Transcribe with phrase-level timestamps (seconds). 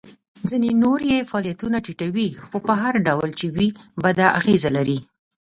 [0.49, 3.69] ځینې نور یې فعالیتونه ټیټوي خو په هر ډول چې وي
[4.03, 4.99] بده اغیزه لري.